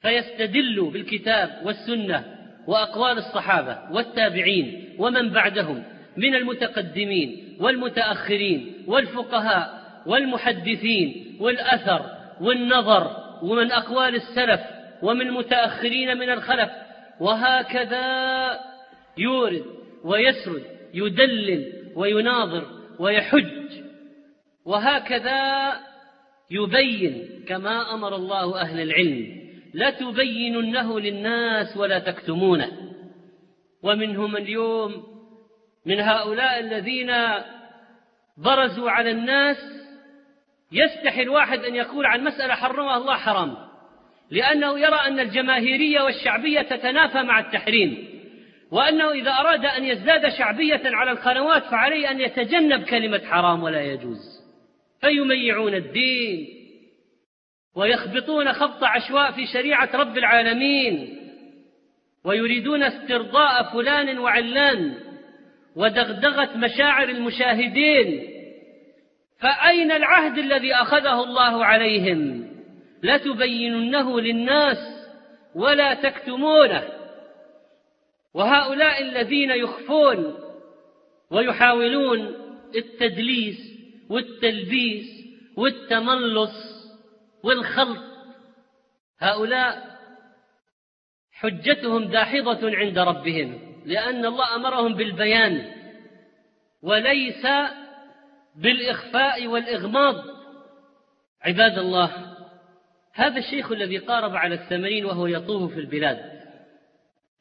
[0.01, 2.25] فيستدل بالكتاب والسنة
[2.67, 5.83] وأقوال الصحابة والتابعين ومن بعدهم
[6.17, 12.05] من المتقدمين والمتأخرين والفقهاء والمحدثين والأثر
[12.41, 13.11] والنظر
[13.43, 14.61] ومن أقوال السلف
[15.01, 16.69] ومن متأخرين من الخلف
[17.19, 18.59] وهكذا
[19.17, 19.65] يورد
[20.03, 22.65] ويسرد يدلل ويناظر
[22.99, 23.71] ويحج
[24.65, 25.71] وهكذا
[26.51, 32.71] يبين كما أمر الله أهل العلم لتبيننه للناس ولا تكتمونه.
[33.83, 35.03] ومنهم اليوم
[35.85, 37.11] من هؤلاء الذين
[38.37, 39.57] برزوا على الناس
[40.71, 43.57] يستحي الواحد أن يقول عن مسألة حرمها الله حرام
[44.31, 48.15] لأنه يرى أن الجماهيرية والشعبية تتنافى مع التحريم
[48.71, 54.34] وأنه إذا أراد أن يزداد شعبية على القنوات فعليه أن يتجنب كلمة حرام ولا يجوز.
[55.05, 56.47] فيميعون الدين
[57.75, 61.17] ويخبطون خبط عشواء في شريعة رب العالمين
[62.23, 64.97] ويريدون استرضاء فلان وعلان
[65.75, 68.29] ودغدغة مشاعر المشاهدين
[69.39, 72.47] فأين العهد الذي أخذه الله عليهم؟
[73.03, 74.77] لتبيننه للناس
[75.55, 76.83] ولا تكتمونه.
[78.33, 80.35] وهؤلاء الذين يخفون
[81.31, 82.35] ويحاولون
[82.75, 83.74] التدليس
[84.09, 85.25] والتلبيس
[85.57, 86.55] والتملص
[87.43, 88.03] والخلط
[89.19, 89.95] هؤلاء
[91.31, 95.71] حجتهم داحضة عند ربهم لأن الله أمرهم بالبيان
[96.81, 97.47] وليس
[98.55, 100.15] بالإخفاء والإغماض.
[101.41, 102.35] عباد الله
[103.13, 106.35] هذا الشيخ الذي قارب على الثمانين وهو يطوف في البلاد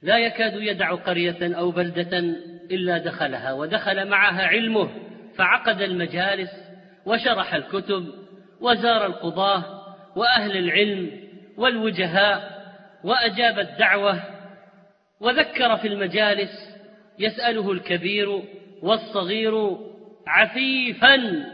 [0.02, 2.18] لا يكاد يدع قرية أو بلدة
[2.70, 4.90] إلا دخلها ودخل معها علمه
[5.38, 6.50] فعقد المجالس
[7.06, 8.14] وشرح الكتب
[8.60, 9.64] وزار القضاة
[10.16, 11.10] وأهل العلم
[11.56, 12.64] والوجهاء
[13.04, 14.20] وأجاب الدعوة
[15.20, 16.50] وذكر في المجالس
[17.18, 18.42] يسأله الكبير
[18.82, 19.76] والصغير
[20.26, 21.44] عفيفا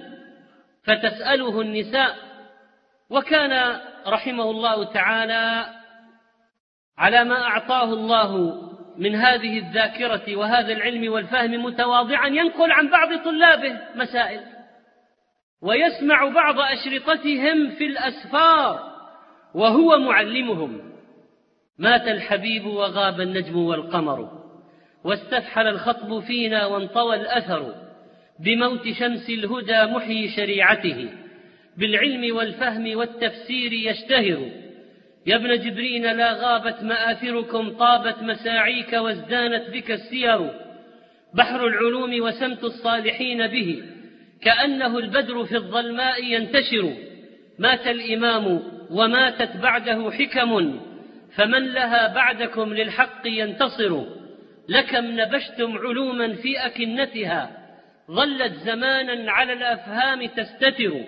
[0.84, 2.16] فتسأله النساء
[3.10, 5.66] وكان رحمه الله تعالى
[6.98, 8.60] على ما أعطاه الله
[9.00, 14.40] من هذه الذاكرة وهذا العلم والفهم متواضعا ينقل عن بعض طلابه مسائل
[15.62, 18.90] ويسمع بعض أشرطتهم في الأسفار
[19.54, 20.80] وهو معلمهم.
[21.78, 24.28] مات الحبيب وغاب النجم والقمر
[25.04, 27.74] واستفحل الخطب فينا وانطوى الأثر
[28.40, 31.08] بموت شمس الهدى محيي شريعته.
[31.76, 34.50] بالعلم والفهم والتفسير يشتهر
[35.26, 40.50] يا ابن جبرين لا غابت مآثركم طابت مساعيك وازدانت بك السير.
[41.35, 43.83] بحر العلوم وسمت الصالحين به.
[44.42, 46.94] كأنه البدر في الظلماء ينتشر.
[47.59, 50.80] مات الإمام وماتت بعده حكم.
[51.37, 54.04] فمن لها بعدكم للحق ينتصر.
[54.68, 57.50] لكم نبشتم علوما في أكنتها.
[58.11, 61.04] ظلت زمانا على الأفهام تستتر.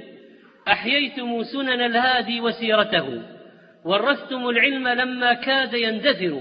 [0.69, 3.23] أحييتم سنن الهادي وسيرته.
[3.85, 6.41] ورثتم العلم لما كاد يندثر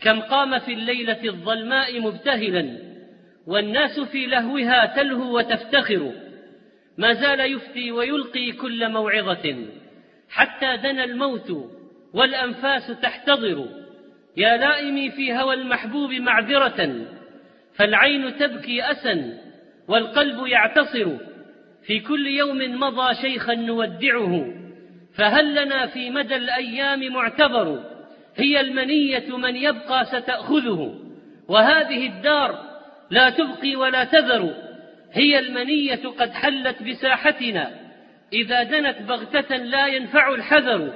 [0.00, 2.78] كم قام في الليلة الظلماء مبتهلا
[3.46, 6.12] والناس في لهوها تلهو وتفتخر.
[6.98, 9.66] ما زال يفتي ويلقي كل موعظة.
[10.30, 11.70] حتى دنا الموت
[12.14, 13.68] والأنفاس تحتضر.
[14.36, 17.06] يا لائمي في هوى المحبوب معذرة
[17.74, 19.38] فالعين تبكي أسا
[19.88, 21.16] والقلب يعتصر.
[21.86, 24.54] في كل يوم مضى شيخا نودعه.
[25.20, 27.84] فهل لنا في مدى الأيام معتبر
[28.36, 30.94] هي المنية من يبقى ستأخذه؟
[31.48, 32.64] وهذه الدار
[33.10, 34.54] لا تبقي ولا تذر
[35.12, 37.70] هي المنية قد حلت بساحتنا
[38.32, 40.92] إذا دنت بغتة لا ينفع الحذر.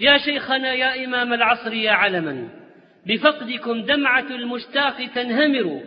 [0.00, 2.48] يا شيخنا يا إمام العصر يا علما
[3.06, 5.80] بفقدكم دمعة المشتاق تنهمر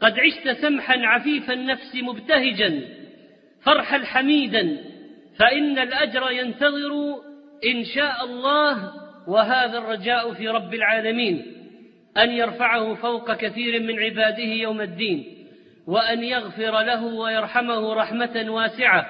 [0.00, 2.80] قد عشت سمحا عفيف النفس مبتهجا
[3.62, 4.97] فرحا حميدا
[5.38, 7.22] فإن الأجر ينتظر
[7.64, 8.92] إن شاء الله
[9.28, 11.46] وهذا الرجاء في رب العالمين
[12.16, 15.46] أن يرفعه فوق كثير من عباده يوم الدين
[15.86, 19.06] وأن يغفر له ويرحمه رحمة واسعة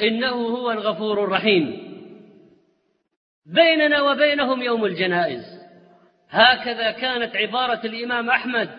[0.00, 1.88] إنه هو الغفور الرحيم.
[3.46, 5.58] بيننا وبينهم يوم الجنائز.
[6.30, 8.70] هكذا كانت عبارة الإمام أحمد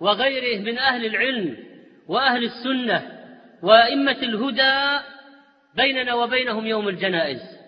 [0.00, 1.56] وغيره من أهل العلم
[2.08, 3.20] وأهل السنة
[3.62, 5.04] وأئمة الهدى
[5.76, 7.60] بيننا وبينهم يوم الجنائز.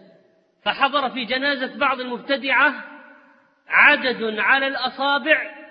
[0.64, 2.84] فحضر في جنازة بعض المبتدعة
[3.68, 5.62] عدد على الأصابع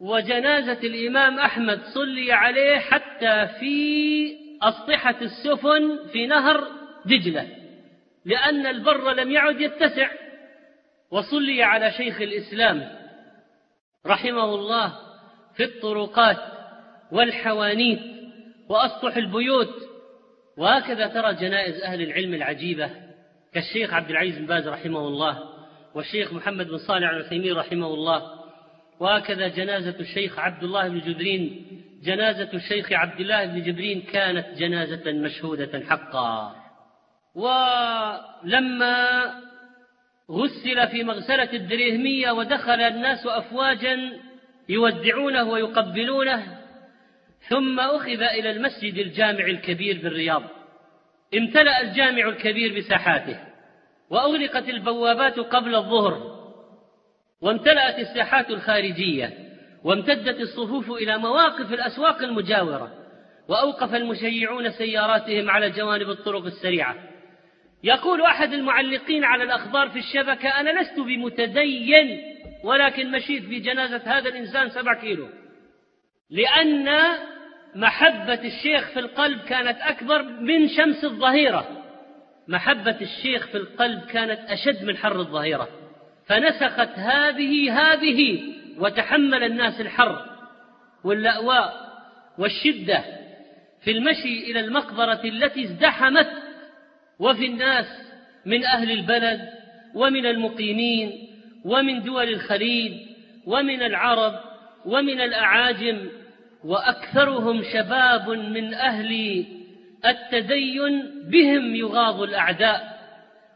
[0.00, 6.68] وجنازة الإمام أحمد صلي عليه حتى في أسطحة السفن في نهر
[7.06, 7.48] دجلة
[8.24, 10.10] لأن البر لم يعد يتسع
[11.10, 12.88] وصلي على شيخ الإسلام
[14.06, 14.92] رحمه الله
[15.56, 16.38] في الطرقات
[17.12, 18.00] والحوانيت
[18.68, 19.91] وأسطح البيوت
[20.58, 22.90] وهكذا ترى جنائز أهل العلم العجيبة
[23.54, 25.38] كالشيخ عبد العزيز بن باز رحمه الله
[25.94, 28.42] والشيخ محمد بن صالح العثيمين رحمه الله.
[29.00, 31.66] وهكذا جنازة الشيخ عبد الله بن جبرين
[32.02, 36.56] جنازة الشيخ عبد الله بن جبرين كانت جنازة مشهودة حقا.
[37.34, 39.24] ولما
[40.30, 44.12] غسل في مغسلة الدريهمية ودخل الناس أفواجا
[44.68, 46.61] يودعونه ويقبلونه
[47.48, 50.42] ثم أخذ إلى المسجد الجامع الكبير بالرياض
[51.34, 53.40] امتلأ الجامع الكبير بساحاته
[54.10, 56.42] وأغلقت البوابات قبل الظهر
[57.40, 59.32] وامتلأت الساحات الخارجية
[59.84, 62.92] وامتدت الصفوف إلى مواقف الأسواق المجاورة
[63.48, 66.96] وأوقف المشيعون سياراتهم على جوانب الطرق السريعة.
[67.84, 72.20] يقول أحد المعلقين على الأخبار في الشبكة أنا لست بمتدين
[72.64, 75.28] ولكن مشيت في جنازة هذا الإنسان سبع كيلو.
[76.32, 76.88] لأن
[77.74, 81.84] محبة الشيخ في القلب كانت أكبر من شمس الظهيرة.
[82.48, 85.68] محبة الشيخ في القلب كانت أشد من حر الظهيرة.
[86.26, 88.42] فنسخت هذه هذه
[88.78, 90.24] وتحمل الناس الحر
[91.04, 91.92] واللأواء
[92.38, 93.04] والشدة
[93.84, 96.28] في المشي إلى المقبرة التي ازدحمت
[97.18, 97.86] وفي الناس
[98.46, 99.48] من أهل البلد
[99.94, 101.28] ومن المقيمين
[101.64, 102.92] ومن دول الخليج
[103.46, 104.40] ومن العرب
[104.84, 106.08] ومن الأعاجم
[106.64, 109.44] وأكثرهم شباب من أهل
[110.06, 112.98] التدين بهم يغاض الأعداء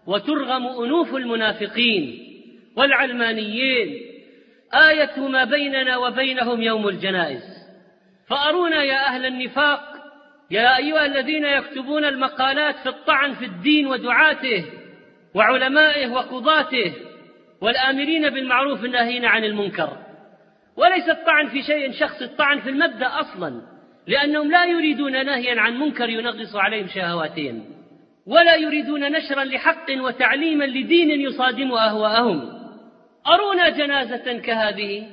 [0.07, 2.23] وترغم أنوف المنافقين
[2.77, 4.01] والعلمانيين.
[4.75, 7.43] آية ما بيننا وبينهم يوم الجنائز.
[8.29, 9.81] فأرونا يا أهل النفاق
[10.51, 14.65] يا أيها الذين يكتبون المقالات في الطعن في الدين ودعاته
[15.35, 16.93] وعلمائه وقضاته
[17.61, 20.06] والآمرين بالمعروف الناهين عن المنكر.
[20.77, 23.63] وليس الطعن في شيء شخص الطعن في المبدأ أصلا
[24.07, 27.65] لأنهم لا يريدون نهيا عن منكر ينغص عليهم شهواتهم
[28.27, 32.57] ولا يريدون نشرا لحق وتعليما لدين يصادم أهواءهم.
[33.27, 35.07] أرونا جنازة كهذه؟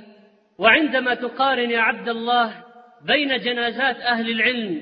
[0.57, 2.53] وعندما تقارن يا عبد الله
[3.05, 4.81] بين جنازات أهل العلم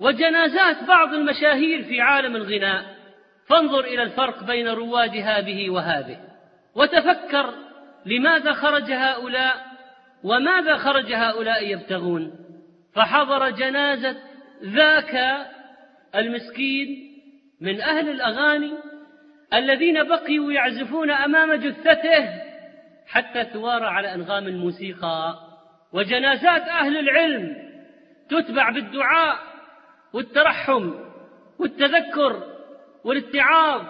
[0.00, 2.84] وجنازات بعض المشاهير في عالم الغناء
[3.48, 6.18] فانظر إلى الفرق بين رواد هذه وهذه
[6.74, 7.54] وتفكر
[8.06, 9.65] لماذا خرج هؤلاء
[10.26, 12.32] وماذا خرج هؤلاء يبتغون؟
[12.94, 14.16] فحضر جنازة
[14.64, 15.46] ذاك
[16.14, 16.88] المسكين
[17.60, 18.72] من أهل الأغاني
[19.54, 22.28] الذين بقيوا يعزفون أمام جثته
[23.06, 25.34] حتى توارى على أنغام الموسيقى.
[25.92, 27.56] وجنازات أهل العلم
[28.28, 29.38] تتبع بالدعاء
[30.12, 30.94] والترحم
[31.58, 32.42] والتذكر
[33.04, 33.82] والاتعاظ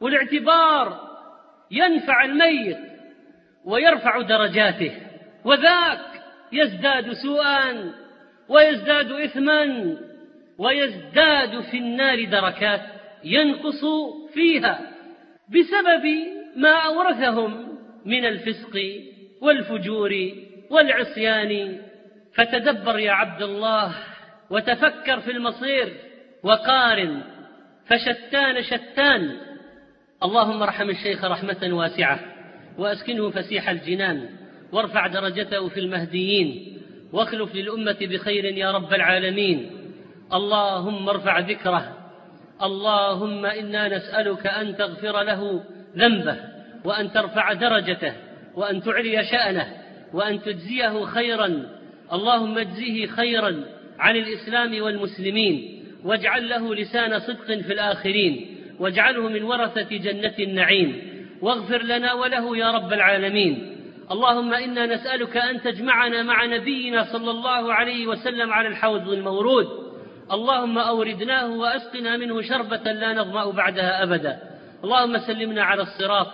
[0.00, 1.00] والاعتبار.
[1.70, 2.78] ينفع الميت
[3.64, 5.05] ويرفع درجاته.
[5.46, 6.00] وذاك
[6.52, 7.92] يزداد سوءا
[8.48, 9.96] ويزداد إثما
[10.58, 12.82] ويزداد في النار دركات
[13.24, 13.84] ينقص
[14.34, 14.80] فيها
[15.48, 16.04] بسبب
[16.56, 19.02] ما أورثهم من الفسق
[19.40, 20.32] والفجور
[20.70, 21.80] والعصيان.
[22.34, 23.94] فتدبر يا عبد الله
[24.50, 25.96] وتفكر في المصير
[26.42, 27.22] وقارن
[27.86, 29.36] فشتان شتان.
[30.22, 32.20] اللهم ارحم الشيخ رحمة واسعة
[32.78, 34.45] وأسكنه فسيح الجنان.
[34.72, 36.78] وارفع درجته في المهديين
[37.12, 39.70] واخلف للأمة بخير يا رب العالمين.
[40.32, 41.96] اللهم ارفع ذكره.
[42.62, 45.64] اللهم إنا نسألك أن تغفر له
[45.96, 46.36] ذنبه
[46.84, 48.12] وأن ترفع درجته
[48.54, 49.66] وأن تعلي شأنه
[50.12, 51.66] وأن تجزيه خيرا.
[52.12, 53.64] اللهم اجزه خيرا
[53.98, 61.02] عن الإسلام والمسلمين واجعل له لسان صدق في الآخرين واجعله من ورثة جنة النعيم.
[61.42, 63.75] واغفر لنا وله يا رب العالمين.
[64.10, 69.66] اللهم إنا نسألك أن تجمعنا مع نبينا صلى الله عليه وسلم على الحوض المورود.
[70.32, 74.38] اللهم أوردناه وأسقنا منه شربة لا نظمأ بعدها أبدا.
[74.84, 76.26] اللهم سلمنا على الصراط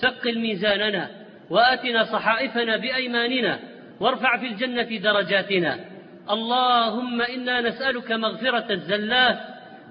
[0.00, 1.10] ثقل ميزاننا
[1.50, 3.58] وآتنا صحائفنا بأيماننا
[4.00, 5.78] وارفع في الجنة درجاتنا.
[6.30, 9.38] اللهم إنا نسألك مغفرة الزلات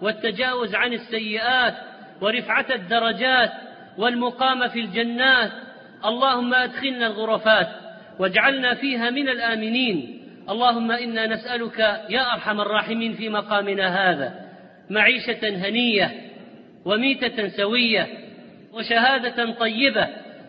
[0.02, 1.74] والتجاوز عن السيئات
[2.22, 3.52] ورفعة الدرجات
[3.98, 5.52] والمقام في الجنات
[6.06, 7.68] اللهم أدخلنا الغرفات
[8.20, 10.20] واجعلنا فيها من الآمنين.
[10.50, 11.80] اللهم إنا نسألك
[12.10, 14.34] يا أرحم الراحمين في مقامنا هذا
[14.90, 16.12] معيشة هنية
[16.86, 18.08] وميتة سوية
[18.74, 20.08] وشهادة طيبة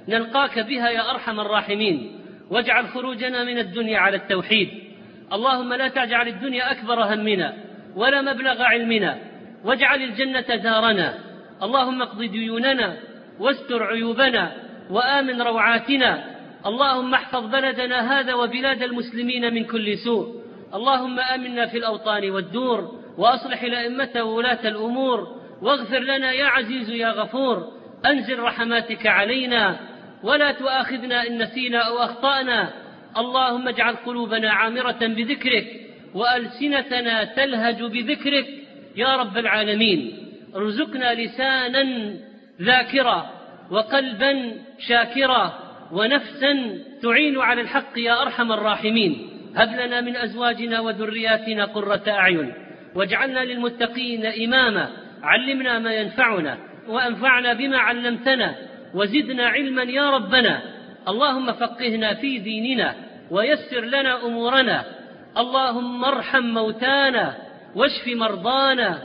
[0.09, 2.20] نلقاك بها يا أرحم الراحمين.
[2.51, 4.68] واجعل خروجنا من الدنيا على التوحيد.
[5.32, 7.55] اللهم لا تجعل الدنيا أكبر همنا
[7.96, 9.18] ولا مبلغ علمنا.
[9.64, 11.14] واجعل الجنة دارنا
[11.62, 12.96] اللهم اقض ديوننا
[13.38, 14.70] واستر عيوبنا.
[14.91, 16.24] وآمن روعاتنا.
[16.66, 20.41] اللهم احفظ بلدنا هذا وبلاد المسلمين من كل سوء.
[20.74, 25.41] اللهم آمنا في الأوطان والدور وأصلح الأئمة وولاة الأمور.
[25.62, 27.72] واغفر لنا يا عزيز يا غفور.
[28.07, 29.76] أنزل رحماتك علينا.
[30.22, 32.72] ولا تؤاخذنا إن نسينا أو أخطأنا.
[33.18, 35.66] اللهم اجعل قلوبنا عامرة بذكرك
[36.14, 38.47] وألسنتنا تلهج بذكرك.
[38.97, 40.28] يا رب العالمين.
[40.57, 42.14] ارزقنا لسانا
[42.62, 43.39] ذاكرا.
[43.71, 45.59] وقلبا شاكرا
[45.93, 49.31] ونفسا تعين على الحق يا أرحم الراحمين.
[49.57, 52.55] هب لنا من أزواجنا وذرياتنا قرة أعين.
[52.95, 54.89] واجعلنا للمتقين إماما.
[55.23, 56.59] علمنا ما ينفعنا
[56.89, 58.55] وأنفعنا بما علمتنا.
[58.95, 60.62] وزدنا علما يا ربنا.
[61.09, 62.95] اللهم فقهنا في ديننا
[63.31, 64.85] ويسر لنا أمورنا.
[65.39, 67.35] اللهم ارحم موتانا
[67.77, 69.03] واشف مرضانا.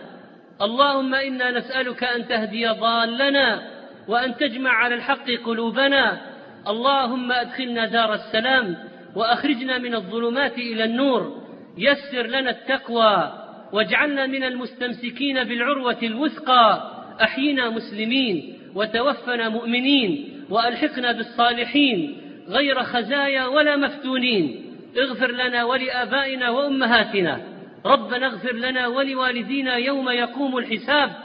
[0.61, 3.74] اللهم إنا نسألك أن تهدي ضالنا.
[4.07, 6.21] وأن تجمع على الحق قلوبنا.
[6.67, 8.77] اللهم أدخلنا دار السلام
[9.15, 11.41] وأخرجنا من الظلمات إلى النور.
[11.77, 13.33] يسر لنا التقوى
[13.73, 16.91] واجعلنا من المستمسكين بالعروة الوثقى.
[17.21, 24.65] أحينا مسلمين وتوفنا مؤمنين وألحقنا بالصالحين غير خزايا ولا مفتونين.
[24.97, 27.41] اغفر لنا ولآبائنا وأمهاتنا.
[27.85, 31.24] ربنا اغفر لنا ولوالدينا يوم يقوم الحساب.